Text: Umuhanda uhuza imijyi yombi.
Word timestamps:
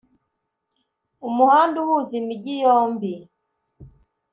Umuhanda 1.27 1.75
uhuza 1.83 2.13
imijyi 2.21 2.53
yombi. 2.63 3.13